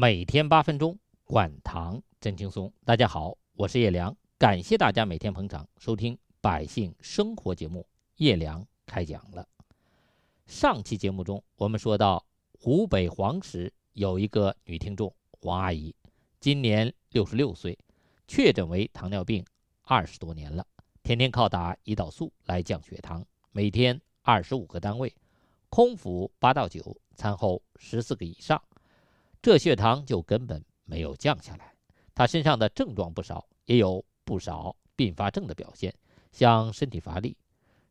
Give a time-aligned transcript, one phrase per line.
[0.00, 2.72] 每天八分钟，管糖真轻松。
[2.84, 7.84] 大家好，我是叶良，感谢大家每天捧场收听百姓生活节目。
[8.18, 9.44] 叶良开讲了。
[10.46, 12.24] 上期节目中，我们说到
[12.60, 15.92] 湖北黄石有一个女听众黄阿姨，
[16.38, 17.76] 今年六十六岁，
[18.28, 19.44] 确诊为糖尿病
[19.82, 20.64] 二十多年了，
[21.02, 25.12] 天天靠打胰岛素来降血糖，每天二十五个单位，
[25.68, 28.62] 空腹八到九，餐后十四个以上。
[29.48, 31.74] 这血糖就根本没有降下来，
[32.14, 35.94] 他身上的症状不少，也有不少并发症的表现，
[36.32, 37.34] 像身体乏力、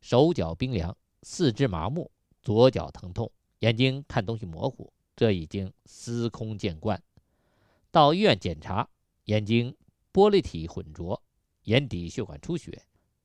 [0.00, 2.08] 手脚冰凉、四肢麻木、
[2.42, 7.02] 左脚疼痛、眼睛看东西模糊，这已经司空见惯。
[7.90, 8.88] 到医院检查，
[9.24, 9.74] 眼睛
[10.12, 11.20] 玻璃体混浊，
[11.64, 12.80] 眼底血管出血，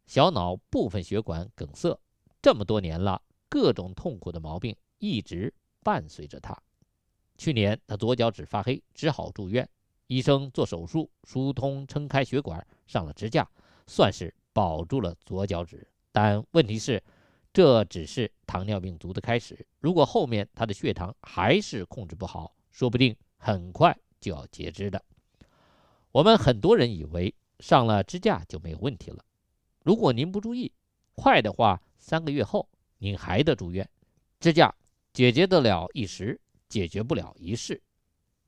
[0.08, 1.96] 小脑部分血管梗塞，
[2.42, 6.60] 这么多年了，各种痛苦的毛病一直伴随着他。
[7.38, 9.68] 去年他左脚趾发黑，只好住院。
[10.08, 13.50] 医生做手术疏通撑开血管，上了支架，
[13.88, 15.88] 算是保住了左脚趾。
[16.12, 17.02] 但问题是，
[17.52, 19.66] 这只是糖尿病足的开始。
[19.80, 25.04] 如果后面他的血糖还是控制不好，说不定很快就要截肢的。
[26.12, 29.26] 我们很多人以为上了支架就没有问题了。
[29.84, 30.72] 如果您不注意，
[31.16, 33.90] 快的话三个月后您还得住院。
[34.40, 34.76] 支架
[35.14, 36.40] 解决得了一时。
[36.74, 37.80] 解决不了一事，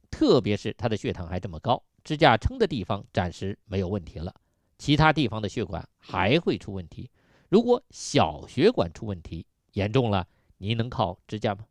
[0.10, 4.34] 特别是他的血糖还这么高，支架撑的地方暂时没有问题了，
[4.80, 7.08] 其他地方的血管还会出问题。
[7.50, 11.68] 如果小血管出问题严重了，您能靠支架吗？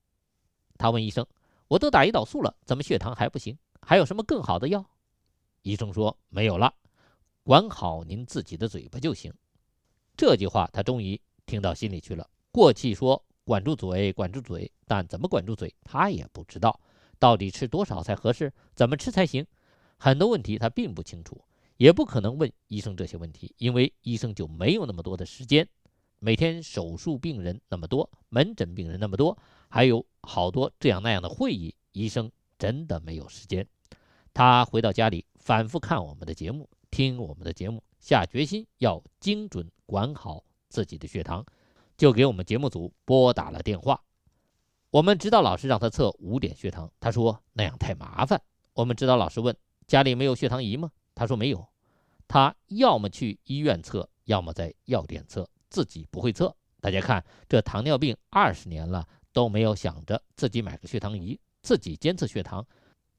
[0.78, 1.26] 他问医生
[1.66, 3.58] ：“我都打胰岛素了，怎么血糖还不行？
[3.82, 4.88] 还有什么更好的药？”
[5.62, 6.72] 医生说：“没有了，
[7.42, 9.34] 管好您自己的嘴巴就行。”
[10.16, 12.30] 这句话他终于听到心里去了。
[12.52, 13.20] 过去说。
[13.44, 16.80] 管住嘴，管住嘴，但怎么管住嘴，他也不知道。
[17.18, 18.52] 到底吃多少才合适？
[18.74, 19.46] 怎么吃才行？
[19.96, 21.40] 很多问题他并不清楚，
[21.76, 25.66] 也不可能问医生这些问题，因为医生就没有那么多的时间。
[26.18, 29.36] 每天手术病人那么多，门诊病人那么多，
[29.68, 33.66] 还有好多这样那样的会议，医生真的没有时间。
[34.32, 41.44] 他回到家里，反复看我们的节目，听我们的节目，下决心要精准管好自己的血糖。
[41.96, 44.02] 就给我们节目组拨打了电话。
[44.90, 48.40] 我们指导老师让他测五点血糖，他说那样太麻烦。
[48.72, 49.56] 我们指导老师问
[49.86, 50.90] 家里没有血糖仪吗？
[51.14, 51.66] 他说没有。
[52.26, 56.54] 他要么去医院测，要么在药店测，自己不会测。
[56.80, 62.66] 大家看，这糖尿病二十年了都没有想着自己买个血糖仪，自己监测血糖，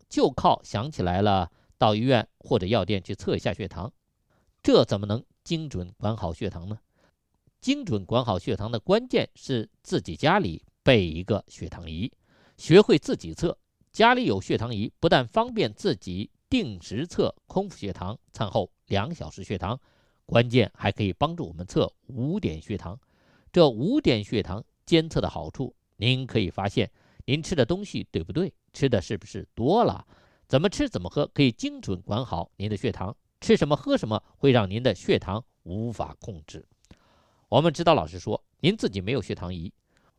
[0.10, 3.92] 就靠想起来了到医院或者药店去测一下血糖，
[4.64, 6.80] 这怎么能精准管好血糖呢？
[7.66, 12.12] 精准管好血糖的关键是自己家里备一个血糖仪，
[12.58, 13.58] 学会自己测。
[13.92, 19.80] 家里有血糖仪，不但方便自己定时测空腹血糖、餐后两小时血糖，
[20.28, 23.00] 关键还可以帮助我们测五点血糖。
[23.52, 26.92] 这五点血糖监测的好处，您可以发现
[27.26, 30.06] 您吃的东西对不对，吃的是不是多了，
[30.48, 33.18] 怎么吃怎么喝，可以精准管好您的血糖。
[33.42, 36.64] 吃什么喝什么会让您的血糖无法控制。
[37.48, 39.72] 我们指导老师说：“您自己没有血糖仪，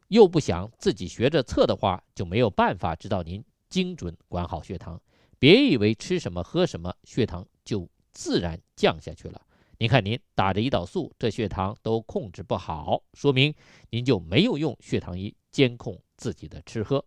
[0.09, 5.00] 又不想自己学着测的话，就没有办法指导您精准管好血糖。
[5.38, 9.42] 别以为吃什么喝什么，血糖就自然降下去了。
[9.78, 13.53] 您看您打着胰岛素，这血糖都控制不好，说明
[13.91, 17.04] 您就没有用血糖仪监控自己的吃喝。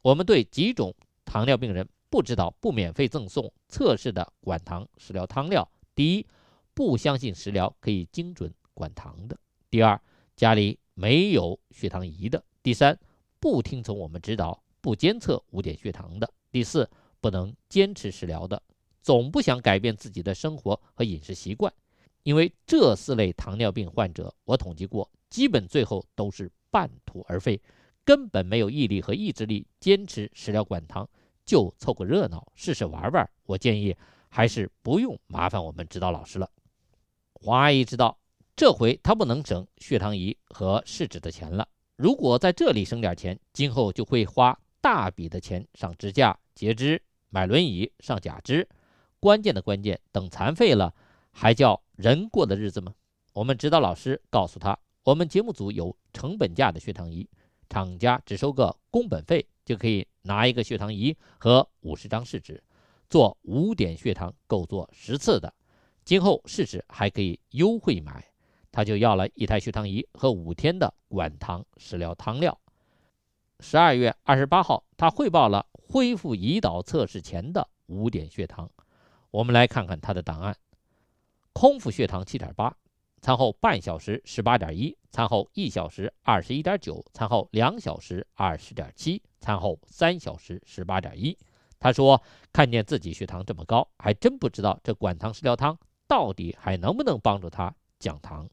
[0.00, 0.94] 我们对几种
[1.26, 5.70] 糖尿病人不知道不免费赠送测试的管糖食疗汤料。
[5.94, 6.26] 第一，
[6.72, 9.38] 不相信食疗可以精准。”管糖的，
[9.70, 9.98] 第二，
[10.36, 12.98] 家里没有血糖仪的；第三，
[13.40, 16.88] 不听从我们指导，不监测五点血糖的；第四，
[17.20, 18.60] 不能坚持食疗的，
[19.00, 21.72] 总不想改变自己的生活和饮食习惯。
[22.24, 27.60] 因为这四类糖尿病患者，我统计过，基本最后都是半途而废，
[28.04, 31.08] 根本没有毅力和意志力坚持食疗管糖，
[31.44, 33.30] 就凑个热闹，试试玩玩。
[33.44, 33.94] 我建议
[34.28, 36.50] 还是不用麻烦我们指导老师了。
[37.34, 38.18] 黄阿姨知道。
[38.56, 41.68] 这回他不能省血糖仪和试纸的钱了。
[41.96, 48.68] 如果在这里省点钱，今后就会花大笔的钱上支架、截肢、买轮椅、上假肢。
[49.18, 50.94] 关键的关键，等残废了，
[51.32, 52.94] 还叫人过的日子吗？
[53.32, 57.28] 我们指导老师告诉他，我们节目组有成本价的血糖仪，
[57.68, 62.62] 厂家只收个工本费，就可以拿一个血糖仪和五十张试纸，
[63.08, 65.52] 做五点血糖够做十次的。
[66.04, 68.24] 今后试纸还可以优惠买。
[68.74, 72.58] 他就要了一台血糖仪和五天的管糖食疗汤料。
[73.60, 78.68] 十二月二十八号，他汇报了恢复胰岛测试前的五点血糖。
[79.30, 80.56] 我们来看看他的档案：
[81.52, 82.76] 空腹血糖七点八，
[83.22, 91.38] 餐后半小时十八点一，餐后一小时二十一点九，餐后两小时二十点七，餐后三小时十八点一。
[91.78, 92.20] 他说
[92.52, 95.78] ：“看见自己血糖这么高，还真不知道这管糖食疗汤
[96.08, 98.48] 到底还能不能帮助他降糖。”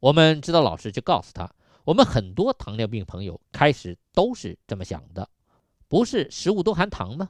[0.00, 1.54] 我们指导老师就告诉他
[1.84, 5.28] ：“我们很多糖尿病朋友开始都是这么想的，
[5.88, 7.28] 不是食物都含糖吗？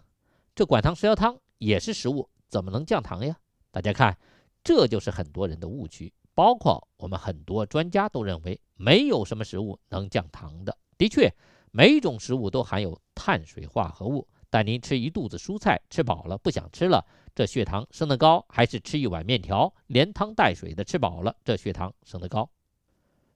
[0.55, 3.37] 这管糖食疗汤也是食物，怎么能降糖呀？”
[3.73, 4.17] 大家看，
[4.63, 10.79] 这就是很多人的误区，包括我们很多专家都认为没有什么食物能降糖的。
[10.97, 11.35] 的确，
[11.73, 14.29] 每种食物都含有碳水化合物。
[14.49, 22.49] 但您吃一肚子蔬菜，吃饱了不想吃了，这血糖升得高；还是吃一碗面条，连汤带水的吃饱了，这血糖升得高。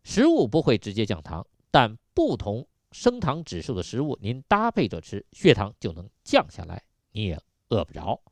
[0.04, 7.40] 食物不会直接降糖，但不同升糖指数的食物，您搭配着吃，血糖就能降下来，你也
[7.70, 8.22] 饿不着。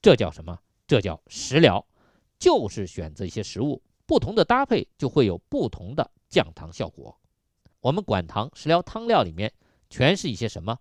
[0.00, 0.58] 这叫什么？
[0.86, 1.84] 这叫食疗，
[2.38, 7.18] 就是选择一些食物，不同的搭配就会有不同的降糖效果。
[7.80, 9.52] 我们管糖食疗汤料里面
[9.88, 10.78] 全是一些什么？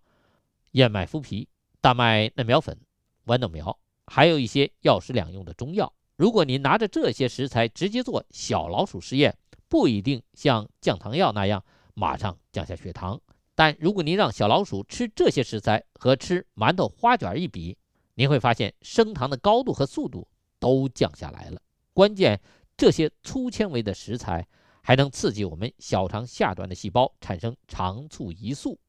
[0.71, 1.47] 燕麦麸皮、
[1.79, 2.77] 大麦嫩苗粉、
[3.25, 5.91] 豌豆苗，还有一些药食两用的中药。
[6.17, 9.37] 如果您拿着这些食材直接做小老鼠实验，
[9.73, 11.65] 不一定像降糖药那样
[11.95, 13.19] 马上降下血糖。
[13.55, 17.75] 但如果您让小老鼠吃这些食材和吃馒头花卷一比，
[18.13, 20.27] 您会发现升糖的高度和速度
[20.59, 21.59] 都降下来了。
[21.91, 22.39] 关键，
[22.77, 24.47] 这些粗纤维的食材
[24.83, 28.79] 还能刺激我们小肠下端的细胞产生肠促胰素。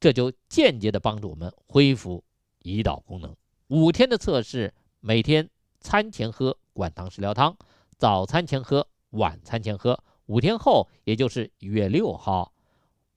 [0.00, 2.24] 这就间接的帮助我们恢复
[2.62, 3.32] 胰岛功能。
[3.68, 7.56] 五天的测试，每天餐前喝管糖食疗汤，
[7.96, 9.96] 早餐前喝，晚餐前喝。
[10.26, 12.52] 五天后，也就是一月六号，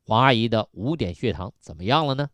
[0.06, 2.30] 黄阿姨的五点血糖怎么样了呢？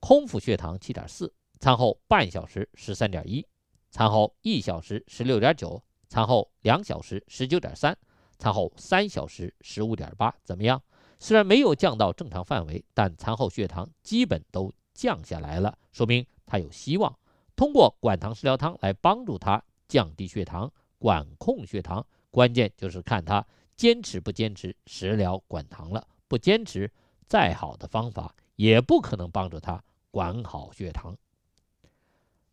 [0.00, 3.46] 空腹血糖七点四，餐后半小时十三点一，
[3.90, 7.96] 餐后一小时十六点九，餐后两小时十九点三，
[8.36, 10.82] 餐后三小时十五点八，怎么样？
[11.20, 17.16] 虽然没有降到正常范围，但餐后血糖基本都降下来了，说明她有希望
[17.54, 22.04] 通过管糖食疗汤来帮助她降低血糖、管控血糖。
[22.30, 23.46] 关键就是看她
[23.76, 26.06] 坚持不坚持食疗管糖了。
[26.26, 26.90] 不坚持，
[27.26, 31.16] 再好的方法也不可能帮助他管好血糖。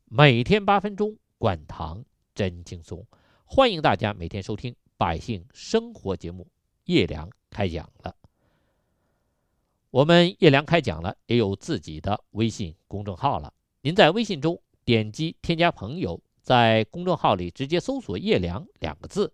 [0.06, 2.04] 每天八分钟，管糖
[2.36, 3.06] 真轻松。
[3.46, 6.48] 欢迎大家每天收听《百姓生活》节目，
[6.86, 8.16] 叶良开讲了。
[9.90, 13.54] 我们叶良开讲了，也有自己的微信公众号了。
[13.82, 19.34] 您在微信中点击添加朋友，在公众号里直接搜索“叶良”两个字，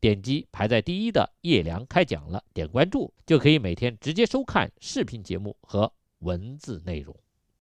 [0.00, 7.14] 点击排在第一的“叶良开讲了”，点关注就可以每天直接收看视频节目和文字内容。